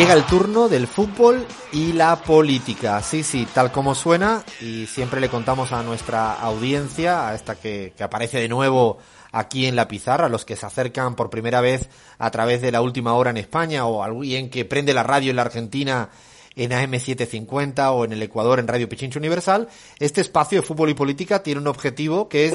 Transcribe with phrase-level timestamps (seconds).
[0.00, 3.02] Llega el turno del fútbol y la política.
[3.02, 4.42] Sí, sí, tal como suena.
[4.62, 8.96] Y siempre le contamos a nuestra audiencia, a esta que, aparece de nuevo
[9.30, 12.72] aquí en la pizarra, a los que se acercan por primera vez a través de
[12.72, 16.08] la última hora en España o alguien que prende la radio en la Argentina
[16.56, 20.94] en AM750 o en el Ecuador en Radio Pichincho Universal, este espacio de fútbol y
[20.94, 22.54] política tiene un objetivo que es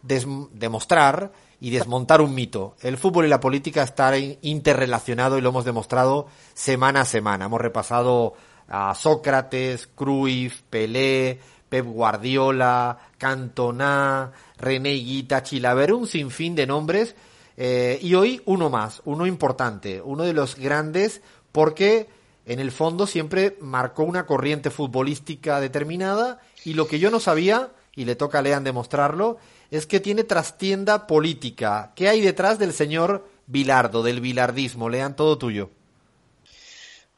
[0.00, 2.76] demostrar y desmontar un mito.
[2.82, 7.46] El fútbol y la política están interrelacionados y lo hemos demostrado semana a semana.
[7.46, 8.34] Hemos repasado
[8.68, 17.14] a Sócrates, Cruyff, Pelé, Pep Guardiola, Cantona, René Guita, Chilaver, un sinfín de nombres.
[17.56, 22.08] Eh, y hoy uno más, uno importante, uno de los grandes, porque
[22.44, 27.70] en el fondo siempre marcó una corriente futbolística determinada y lo que yo no sabía,
[27.94, 29.38] y le toca a Lean demostrarlo,
[29.70, 31.92] es que tiene trastienda política.
[31.94, 34.88] ¿Qué hay detrás del señor Bilardo, del bilardismo?
[34.88, 35.70] Lean todo tuyo.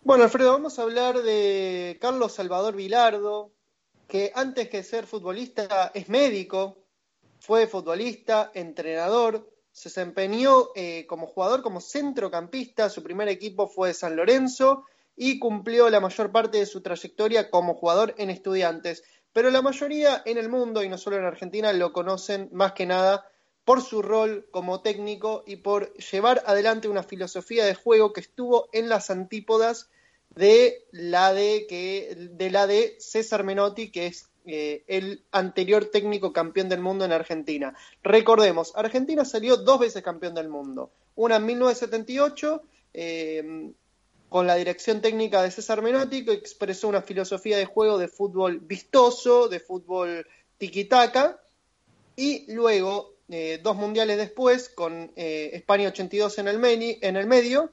[0.02, 3.52] Bueno, Alfredo, vamos a hablar de Carlos Salvador Bilardo,
[4.06, 6.78] que antes que ser futbolista es médico,
[7.40, 14.16] fue futbolista, entrenador, se desempeñó eh, como jugador, como centrocampista, su primer equipo fue San
[14.16, 19.04] Lorenzo y cumplió la mayor parte de su trayectoria como jugador en estudiantes.
[19.32, 22.86] Pero la mayoría en el mundo, y no solo en Argentina, lo conocen más que
[22.86, 23.30] nada
[23.64, 28.70] por su rol como técnico y por llevar adelante una filosofía de juego que estuvo
[28.72, 29.90] en las antípodas
[30.30, 36.32] de la de, que, de, la de César Menotti, que es eh, el anterior técnico
[36.32, 37.74] campeón del mundo en Argentina.
[38.02, 40.90] Recordemos, Argentina salió dos veces campeón del mundo.
[41.14, 42.62] Una en 1978,
[42.94, 43.72] eh,
[44.28, 48.60] con la dirección técnica de César Menotti, que expresó una filosofía de juego de fútbol
[48.60, 50.26] vistoso, de fútbol
[50.58, 51.40] tiquitaca,
[52.16, 56.64] y luego, eh, dos mundiales después, con España 82 en el,
[57.00, 57.70] en el medio,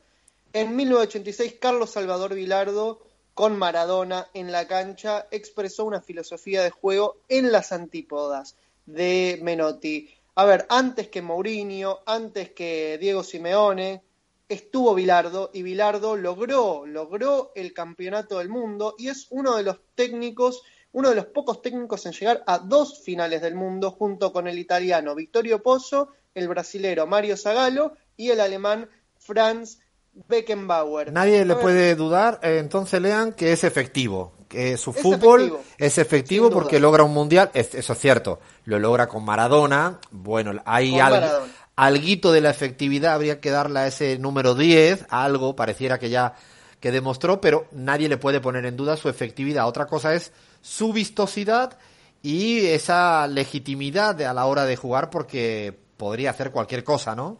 [0.56, 3.02] en 1986 Carlos Salvador Vilardo
[3.34, 8.56] con Maradona en la cancha, expresó una filosofía de juego en las antípodas
[8.86, 10.10] de Menotti.
[10.36, 14.02] A ver, antes que Mourinho, antes que Diego Simeone,
[14.48, 19.80] estuvo Vilardo y Vilardo logró, logró el campeonato del mundo y es uno de los
[19.96, 20.62] técnicos,
[20.92, 24.60] uno de los pocos técnicos en llegar a dos finales del mundo junto con el
[24.60, 29.80] italiano Vittorio Pozzo, el brasilero Mario Zagallo y el alemán Franz
[30.28, 31.12] Beckenbauer.
[31.12, 36.50] Nadie le puede dudar, eh, entonces lean que es efectivo, que su fútbol es efectivo
[36.50, 42.32] porque logra un mundial, eso es cierto, lo logra con Maradona, bueno, hay algo, alguito
[42.32, 46.36] de la efectividad, habría que darle a ese número 10, algo pareciera que ya
[46.80, 49.68] que demostró, pero nadie le puede poner en duda su efectividad.
[49.68, 50.32] Otra cosa es
[50.62, 51.78] su vistosidad
[52.22, 57.40] y esa legitimidad a la hora de jugar porque podría hacer cualquier cosa, ¿no?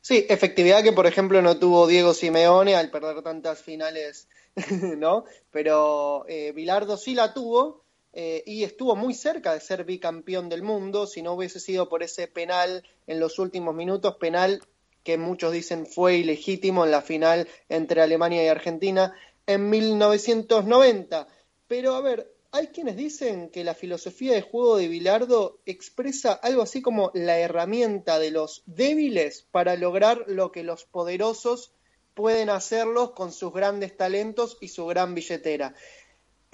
[0.00, 4.28] Sí, efectividad que por ejemplo no tuvo Diego Simeone al perder tantas finales,
[4.98, 5.24] ¿no?
[5.50, 7.85] Pero eh, Bilardo sí la tuvo
[8.18, 12.02] eh, y estuvo muy cerca de ser bicampeón del mundo si no hubiese sido por
[12.02, 14.62] ese penal en los últimos minutos, penal
[15.04, 19.14] que muchos dicen fue ilegítimo en la final entre Alemania y Argentina
[19.46, 21.28] en 1990.
[21.68, 26.62] Pero a ver, hay quienes dicen que la filosofía de juego de Bilardo expresa algo
[26.62, 31.74] así como la herramienta de los débiles para lograr lo que los poderosos
[32.14, 35.74] pueden hacerlos con sus grandes talentos y su gran billetera.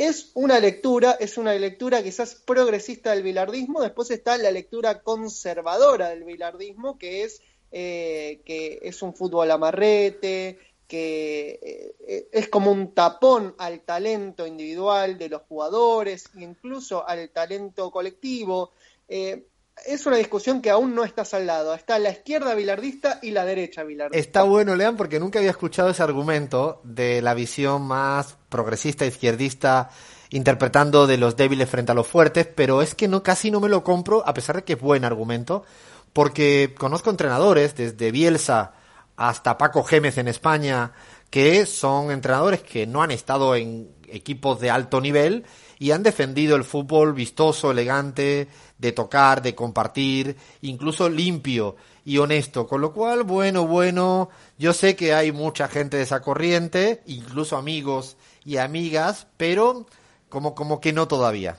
[0.03, 6.09] Es una lectura, es una lectura quizás progresista del bilardismo, después está la lectura conservadora
[6.09, 7.41] del bilardismo, que es
[7.71, 10.59] eh, que es un fútbol amarrete,
[10.89, 17.93] que eh, es como un tapón al talento individual de los jugadores, incluso al talento
[17.93, 18.73] colectivo.
[19.09, 19.47] Eh,
[19.87, 21.75] es una discusión que aún no está saldada.
[21.75, 24.19] Está la izquierda bilardista y la derecha bilardista.
[24.19, 29.91] Está bueno, Lean, porque nunca había escuchado ese argumento de la visión más progresista, izquierdista,
[30.31, 33.69] interpretando de los débiles frente a los fuertes, pero es que no casi no me
[33.69, 35.65] lo compro, a pesar de que es buen argumento,
[36.13, 38.73] porque conozco entrenadores, desde Bielsa,
[39.17, 40.93] hasta Paco Gémez en España,
[41.31, 45.45] que son entrenadores que no han estado en equipos de alto nivel
[45.79, 48.49] y han defendido el fútbol vistoso, elegante,
[48.83, 51.77] de tocar, de compartir, incluso limpio.
[52.05, 52.67] y honesto.
[52.67, 57.57] Con lo cual, bueno, bueno, yo sé que hay mucha gente de esa corriente, incluso
[57.57, 59.87] amigos y amigas, pero
[60.29, 61.59] como, como que no todavía.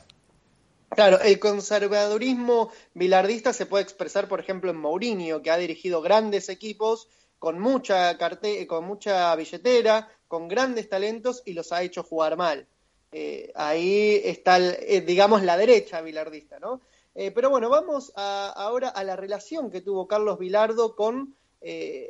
[0.90, 6.50] Claro, el conservadurismo bilardista se puede expresar, por ejemplo, en Mourinho, que ha dirigido grandes
[6.50, 7.08] equipos
[7.40, 12.68] con mucha, carte con mucha billetera, con grandes talentos y los ha hecho jugar mal.
[13.14, 16.82] Eh, ahí está, eh, digamos, la derecha bilardista, ¿no?
[17.16, 21.36] Eh, pero bueno, vamos ahora a la relación que tuvo Carlos Vilardo con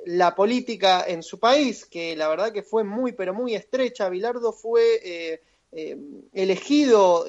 [0.05, 4.09] la política en su país, que la verdad que fue muy, pero muy estrecha.
[4.09, 5.39] Vilardo fue
[6.33, 7.23] elegido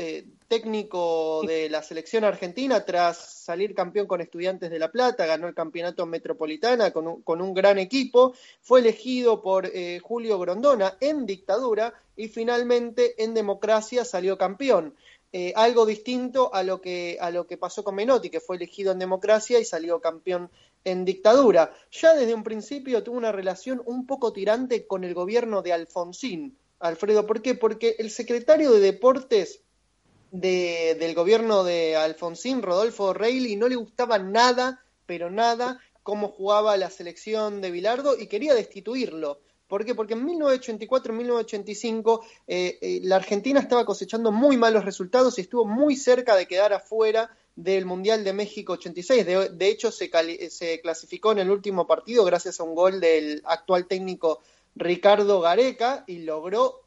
[0.49, 5.55] técnico de la selección argentina tras salir campeón con Estudiantes de La Plata, ganó el
[5.55, 11.27] campeonato metropolitana con un, con un gran equipo, fue elegido por eh, Julio Grondona en
[11.27, 14.95] dictadura y finalmente en democracia salió campeón.
[15.37, 18.93] Eh, algo distinto a lo, que, a lo que pasó con Menotti, que fue elegido
[18.93, 20.49] en democracia y salió campeón
[20.85, 21.75] en dictadura.
[21.91, 26.57] Ya desde un principio tuvo una relación un poco tirante con el gobierno de Alfonsín.
[26.79, 27.57] Alfredo, ¿por qué?
[27.57, 29.63] Porque el secretario de Deportes
[30.31, 36.91] del gobierno de Alfonsín, Rodolfo Reilly, no le gustaba nada, pero nada, cómo jugaba la
[36.91, 39.41] selección de Bilardo y quería destituirlo.
[39.67, 39.95] ¿Por qué?
[39.95, 45.65] Porque en 1984, 1985, eh, eh, la Argentina estaba cosechando muy malos resultados y estuvo
[45.65, 49.25] muy cerca de quedar afuera del Mundial de México 86.
[49.25, 50.11] De, de hecho, se,
[50.51, 54.41] se, clasificó en el último partido gracias a un gol del actual técnico
[54.77, 56.84] Ricardo Gareca y logró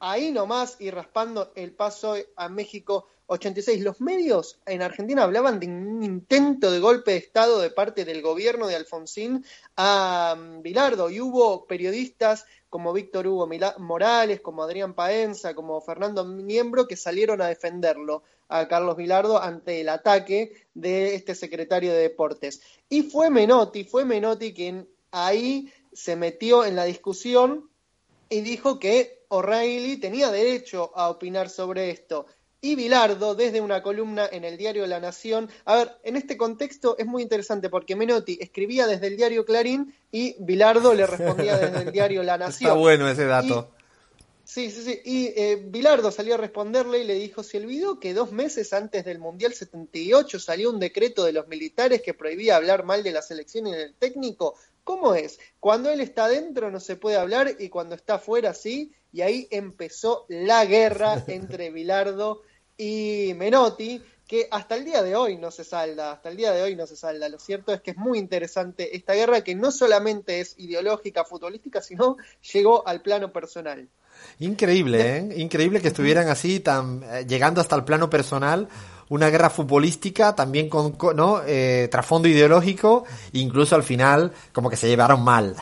[0.00, 3.82] ahí nomás y raspando el paso a México 86.
[3.82, 8.22] Los medios en Argentina hablaban de un intento de golpe de Estado de parte del
[8.22, 9.44] gobierno de Alfonsín
[9.76, 13.48] a mm, Bilardo y hubo periodistas como Víctor Hugo
[13.78, 19.80] Morales, como Adrián Paenza, como Fernando Miembro que salieron a defenderlo a Carlos Vilardo ante
[19.80, 22.60] el ataque de este secretario de Deportes.
[22.88, 27.70] Y fue Menotti, fue Menotti quien ahí se metió en la discusión
[28.28, 32.26] y dijo que O'Reilly tenía derecho a opinar sobre esto.
[32.60, 36.96] Y Bilardo, desde una columna en el diario La Nación, a ver, en este contexto
[36.98, 41.82] es muy interesante porque Menotti escribía desde el diario Clarín y Bilardo le respondía desde
[41.82, 42.70] el diario La Nación.
[42.70, 43.70] Está bueno ese dato.
[44.42, 45.00] sí, sí, sí.
[45.04, 49.04] Y eh, Bilardo salió a responderle y le dijo, se olvidó que dos meses antes
[49.04, 53.22] del Mundial 78 salió un decreto de los militares que prohibía hablar mal de la
[53.22, 54.56] selección y del técnico.
[54.86, 55.40] ¿Cómo es?
[55.58, 59.48] Cuando él está dentro no se puede hablar y cuando está afuera sí, y ahí
[59.50, 62.42] empezó la guerra entre Bilardo
[62.78, 66.62] y Menotti, que hasta el día de hoy no se salda, hasta el día de
[66.62, 67.28] hoy no se salda.
[67.28, 71.82] Lo cierto es que es muy interesante esta guerra que no solamente es ideológica, futbolística,
[71.82, 72.16] sino
[72.52, 73.88] llegó al plano personal.
[74.38, 75.28] Increíble, ¿eh?
[75.38, 78.68] Increíble que estuvieran así, tan, eh, llegando hasta el plano personal
[79.08, 81.42] una guerra futbolística también con, ¿no?
[81.46, 85.56] Eh, trasfondo ideológico, incluso al final como que se llevaron mal.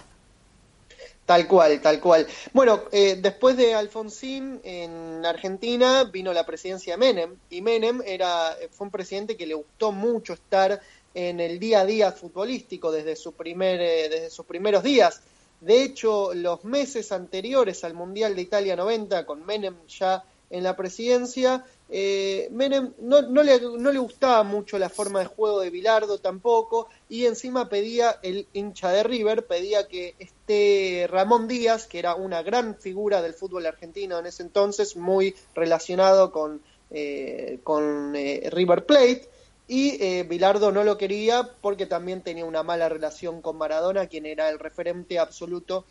[1.27, 2.27] Tal cual, tal cual.
[2.53, 8.55] Bueno, eh, después de Alfonsín en Argentina vino la presidencia de Menem y Menem era,
[8.71, 10.81] fue un presidente que le gustó mucho estar
[11.15, 15.23] en el día a día futbolístico desde, su primer, eh, desde sus primeros días.
[15.61, 20.77] De hecho, los meses anteriores al Mundial de Italia 90, con Menem ya en la
[20.77, 25.71] presidencia, eh, Menem no, no, le, no, le, gustaba mucho la forma de juego de
[25.71, 31.99] Bilardo tampoco, y encima pedía el hincha de River, pedía que esté Ramón Díaz, que
[31.99, 38.15] era una gran figura del fútbol argentino en ese entonces, muy relacionado con, eh, con
[38.17, 39.29] eh, River Plate,
[39.67, 44.27] y eh, Bilardo no lo quería porque también tenía una mala relación con Maradona, quien
[44.27, 45.87] era el referente absoluto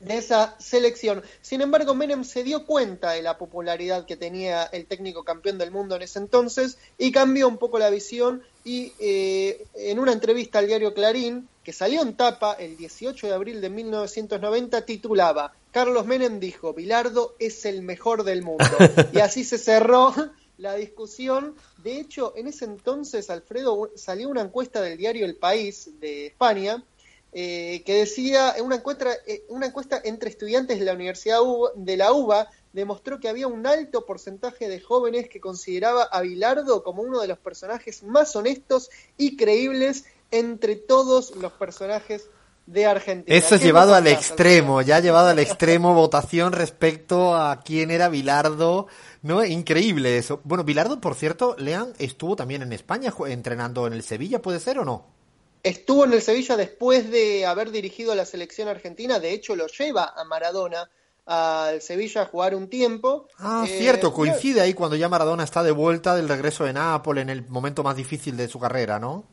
[0.00, 1.22] de esa selección.
[1.42, 5.70] Sin embargo, Menem se dio cuenta de la popularidad que tenía el técnico campeón del
[5.70, 10.58] mundo en ese entonces y cambió un poco la visión y eh, en una entrevista
[10.58, 16.04] al diario Clarín, que salió en tapa el 18 de abril de 1990, titulaba Carlos
[16.04, 18.64] Menem dijo, Bilardo es el mejor del mundo.
[19.12, 20.12] Y así se cerró
[20.58, 21.54] la discusión.
[21.82, 26.82] De hecho, en ese entonces, Alfredo, salió una encuesta del diario El País de España,
[27.32, 31.38] eh, que decía, una encuesta, eh, una encuesta entre estudiantes de la Universidad
[31.76, 36.82] de la UBA demostró que había un alto porcentaje de jóvenes que consideraba a Bilardo
[36.82, 42.28] como uno de los personajes más honestos y creíbles entre todos los personajes
[42.66, 43.36] de Argentina.
[43.36, 48.86] Eso es llevado al extremo, ya llevado al extremo votación respecto a quién era Bilardo.
[49.22, 50.40] No, increíble eso.
[50.44, 54.78] Bueno, Bilardo, por cierto, Lean estuvo también en España entrenando en el Sevilla, ¿puede ser
[54.78, 55.19] o no?
[55.62, 60.14] Estuvo en el Sevilla después de haber dirigido la selección argentina, de hecho lo lleva
[60.16, 60.90] a Maradona
[61.26, 63.28] al Sevilla a jugar un tiempo.
[63.38, 67.22] Ah, eh, cierto, coincide ahí cuando ya Maradona está de vuelta del regreso de Nápoles
[67.22, 69.24] en el momento más difícil de su carrera, ¿no?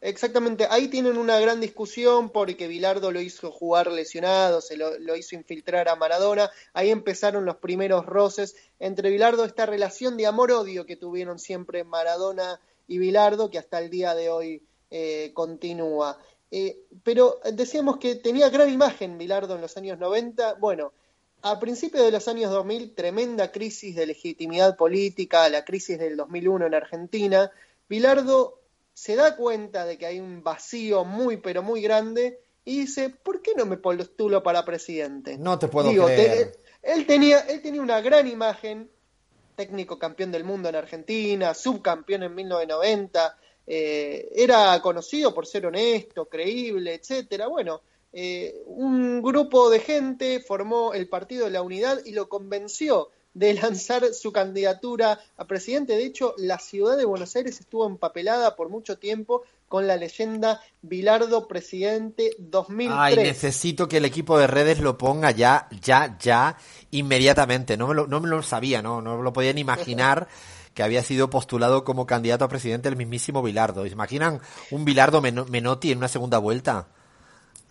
[0.00, 5.16] Exactamente, ahí tienen una gran discusión porque Bilardo lo hizo jugar lesionado, se lo, lo
[5.16, 10.86] hizo infiltrar a Maradona, ahí empezaron los primeros roces entre Bilardo, esta relación de amor-odio
[10.86, 16.18] que tuvieron siempre Maradona y Bilardo, que hasta el día de hoy eh, continúa.
[16.50, 20.54] Eh, pero decíamos que tenía gran imagen Bilardo en los años 90.
[20.54, 20.92] Bueno,
[21.42, 26.66] a principios de los años 2000, tremenda crisis de legitimidad política, la crisis del 2001
[26.66, 27.50] en Argentina.
[27.88, 28.60] Bilardo
[28.92, 33.40] se da cuenta de que hay un vacío muy, pero muy grande y dice, ¿por
[33.40, 35.38] qué no me postulo para presidente?
[35.38, 36.58] No te puedo creer.
[36.82, 38.90] él, tenía, él tenía una gran imagen,
[39.54, 43.38] técnico campeón del mundo en Argentina, subcampeón en 1990,
[43.70, 47.48] eh, era conocido por ser honesto, creíble, etcétera.
[47.48, 47.82] Bueno,
[48.14, 53.52] eh, un grupo de gente formó el Partido de la Unidad y lo convenció de
[53.62, 55.92] lanzar su candidatura a presidente.
[55.92, 60.62] De hecho, la ciudad de Buenos Aires estuvo empapelada por mucho tiempo con la leyenda
[60.80, 62.98] Bilardo Presidente 2003.
[62.98, 66.56] Ay, necesito que el equipo de redes lo ponga ya, ya, ya,
[66.90, 67.76] inmediatamente.
[67.76, 70.26] No me lo, no me lo sabía, no, no lo podían imaginar.
[70.78, 73.82] Que había sido postulado como candidato a presidente el mismísimo Bilardo.
[73.82, 76.86] ¿Se imaginan un Bilardo Menotti en una segunda vuelta?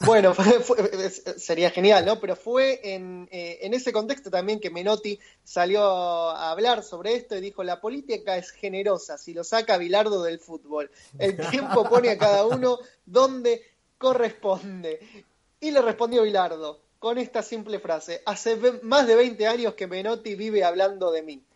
[0.01, 0.35] Bueno,
[1.37, 2.19] sería genial, ¿no?
[2.19, 7.37] Pero fue en, eh, en, ese contexto también que Menotti salió a hablar sobre esto
[7.37, 10.91] y dijo, la política es generosa si lo saca Bilardo del fútbol.
[11.17, 13.61] El tiempo pone a cada uno donde
[13.97, 14.99] corresponde.
[15.61, 20.35] Y le respondió Bilardo con esta simple frase, hace más de 20 años que Menotti
[20.35, 21.46] vive hablando de mí.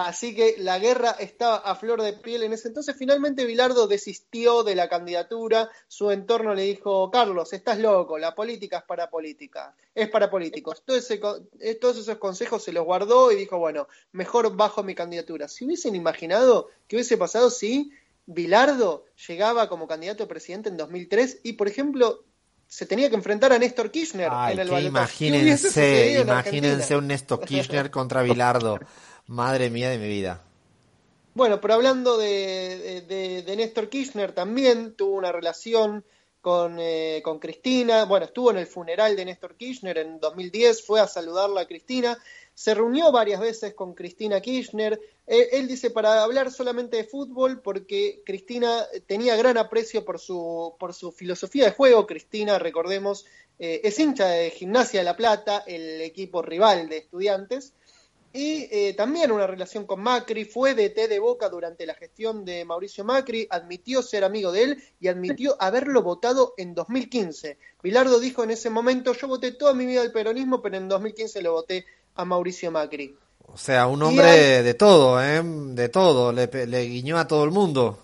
[0.00, 2.94] Así que la guerra estaba a flor de piel en ese entonces.
[2.96, 5.68] Finalmente Bilardo desistió de la candidatura.
[5.88, 10.84] Su entorno le dijo, Carlos, estás loco, la política es para política, es para políticos.
[11.58, 15.48] Eh, todos esos consejos se los guardó y dijo, bueno, mejor bajo mi candidatura.
[15.48, 17.90] Si hubiesen imaginado qué hubiese pasado si
[18.24, 22.22] Bilardo llegaba como candidato a presidente en 2003 y, por ejemplo,
[22.68, 28.22] se tenía que enfrentar a Néstor Kirchner en el Imagínense, imagínense un Néstor Kirchner contra
[28.22, 28.78] Bilardo.
[29.26, 30.42] Madre mía de mi vida.
[31.34, 36.04] Bueno, pero hablando de, de, Néstor Kirchner, también tuvo una relación
[36.42, 38.04] con, eh, con, Cristina.
[38.04, 42.18] Bueno, estuvo en el funeral de Néstor Kirchner en 2010, fue a saludarla a Cristina.
[42.58, 45.00] Se reunió varias veces con Cristina Kirchner.
[45.28, 50.74] Eh, él dice para hablar solamente de fútbol porque Cristina tenía gran aprecio por su,
[50.76, 52.04] por su filosofía de juego.
[52.04, 53.26] Cristina, recordemos,
[53.60, 57.74] eh, es hincha de Gimnasia de La Plata, el equipo rival de estudiantes
[58.32, 62.44] y eh, también una relación con Macri, fue de té de Boca durante la gestión
[62.44, 67.56] de Mauricio Macri, admitió ser amigo de él y admitió haberlo votado en 2015.
[67.82, 71.40] Bilardo dijo en ese momento, yo voté toda mi vida al peronismo, pero en 2015
[71.40, 71.86] lo voté
[72.18, 73.16] a Mauricio Macri.
[73.46, 75.40] O sea, un hombre de todo, ¿eh?
[75.42, 77.98] De todo, le, le guiñó a todo el mundo.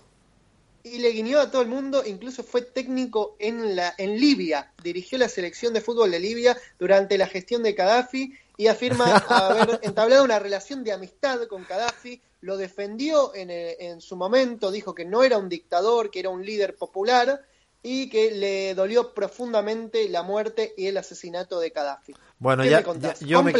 [0.83, 5.17] Y le guiñó a todo el mundo, incluso fue técnico en, la, en Libia, dirigió
[5.17, 10.23] la selección de fútbol de Libia durante la gestión de Gaddafi y afirma haber entablado
[10.23, 15.05] una relación de amistad con Gaddafi, lo defendió en, eh, en, su momento, dijo que
[15.05, 17.43] no era un dictador, que era un líder popular
[17.87, 22.15] y que le dolió profundamente la muerte y el asesinato de Gaddafi.
[22.39, 22.83] Bueno, ya,
[23.19, 23.53] yo, me,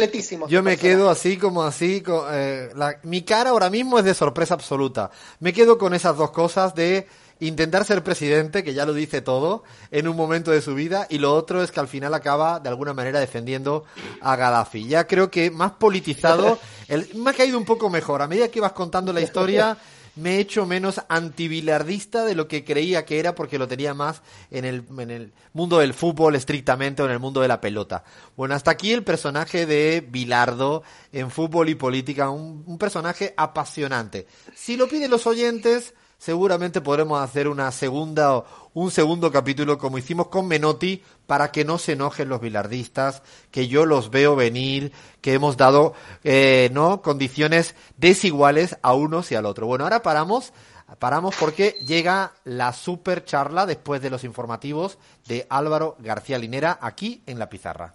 [0.48, 2.02] yo me quedo así como así,
[2.32, 2.70] eh,
[3.04, 5.12] mi cara ahora mismo es de sorpresa absoluta.
[5.38, 7.06] Me quedo con esas dos cosas de
[7.38, 11.18] intentar ser presidente, que ya lo dice todo, en un momento de su vida, y
[11.18, 13.84] lo otro es que al final acaba de alguna manera defendiendo
[14.20, 14.88] a Gaddafi.
[14.88, 18.22] Ya creo que más politizado, el, me ha caído un poco mejor.
[18.22, 19.78] A medida que ibas contando la historia,
[20.16, 24.22] me he hecho menos antibilardista de lo que creía que era porque lo tenía más
[24.50, 28.02] en el, en el mundo del fútbol estrictamente o en el mundo de la pelota.
[28.36, 30.82] Bueno, hasta aquí el personaje de Bilardo
[31.12, 34.26] en fútbol y política, un, un personaje apasionante.
[34.54, 38.44] Si lo piden los oyentes, seguramente podremos hacer una segunda
[38.74, 43.68] un segundo capítulo como hicimos con Menotti para que no se enojen los bilardistas, que
[43.68, 44.92] yo los veo venir,
[45.22, 45.94] que hemos dado
[46.24, 49.66] eh, no condiciones desiguales a unos y al otro.
[49.66, 50.52] Bueno, ahora paramos,
[50.98, 57.22] paramos porque llega la super charla después de los informativos de Álvaro García Linera aquí
[57.24, 57.94] en la pizarra.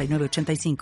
[0.07, 0.77] 85